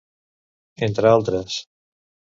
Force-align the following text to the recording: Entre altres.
Entre 0.87 1.11
altres. 1.17 1.61